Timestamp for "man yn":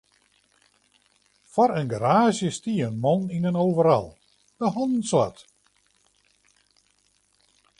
3.03-3.47